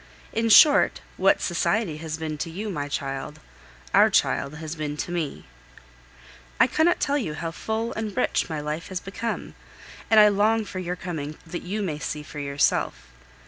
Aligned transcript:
In 0.33 0.49
short, 0.49 0.99
what 1.15 1.41
society 1.43 1.97
has 1.97 2.17
been 2.17 2.35
to 2.39 2.49
you, 2.49 2.71
my 2.71 2.87
child 2.89 3.39
our 3.93 4.09
child 4.09 4.55
has 4.55 4.73
been 4.73 4.97
to 4.97 5.11
me! 5.11 5.45
I 6.59 6.65
cannot 6.65 6.99
tell 6.99 7.19
you 7.19 7.35
how 7.35 7.51
full 7.51 7.93
and 7.93 8.17
rich 8.17 8.49
my 8.49 8.59
life 8.59 8.87
has 8.87 8.99
become, 8.99 9.53
and 10.09 10.19
I 10.19 10.27
long 10.27 10.65
for 10.65 10.79
your 10.79 10.95
coming 10.95 11.37
that 11.45 11.61
you 11.61 11.83
may 11.83 11.99
see 11.99 12.23
for 12.23 12.39
yourself. 12.39 13.11